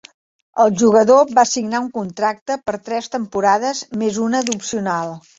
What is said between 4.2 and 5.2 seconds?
una d'opcional.